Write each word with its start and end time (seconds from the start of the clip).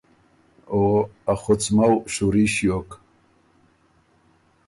او 0.71 0.81
ا 1.31 1.33
خُڅمؤ 1.41 1.93
شوري 2.13 2.45
ݭیوک 2.53 2.89